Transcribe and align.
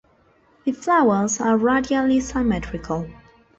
The 0.65 0.71
flowers 0.71 1.39
are 1.39 1.55
radially 1.57 2.19
symmetrical. 2.21 3.07